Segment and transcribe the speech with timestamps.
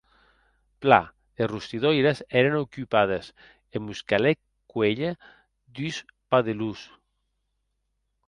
[0.83, 1.09] Plan,
[1.45, 3.25] es rostidoires èren ocupades
[3.75, 4.37] e mos calèc
[4.73, 5.13] cuélher
[5.81, 5.97] dus
[6.31, 6.81] padelons.